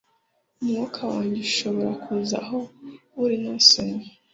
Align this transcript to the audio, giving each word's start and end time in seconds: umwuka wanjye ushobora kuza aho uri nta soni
umwuka 0.61 0.99
wanjye 1.11 1.39
ushobora 1.47 1.91
kuza 2.03 2.37
aho 2.45 2.59
uri 3.23 3.35
nta 3.43 3.55
soni 3.69 4.07